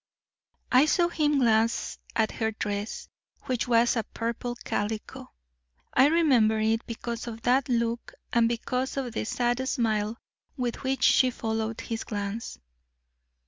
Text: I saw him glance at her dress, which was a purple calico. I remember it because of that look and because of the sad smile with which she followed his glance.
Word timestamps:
I 0.71 0.87
saw 0.87 1.09
him 1.09 1.37
glance 1.37 1.99
at 2.15 2.31
her 2.31 2.49
dress, 2.49 3.07
which 3.43 3.67
was 3.67 3.95
a 3.95 4.01
purple 4.01 4.55
calico. 4.55 5.31
I 5.93 6.07
remember 6.07 6.59
it 6.59 6.83
because 6.87 7.27
of 7.27 7.43
that 7.43 7.69
look 7.69 8.15
and 8.33 8.49
because 8.49 8.97
of 8.97 9.13
the 9.13 9.25
sad 9.25 9.63
smile 9.69 10.17
with 10.57 10.81
which 10.81 11.03
she 11.03 11.29
followed 11.29 11.81
his 11.81 12.03
glance. 12.03 12.57